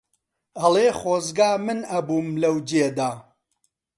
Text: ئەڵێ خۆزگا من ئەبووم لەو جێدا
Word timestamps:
ئەڵێ 0.59 0.87
خۆزگا 0.99 1.51
من 1.65 1.79
ئەبووم 1.91 2.27
لەو 2.41 2.55
جێدا 2.69 3.11